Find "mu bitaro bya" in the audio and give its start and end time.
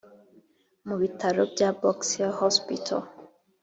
0.87-1.69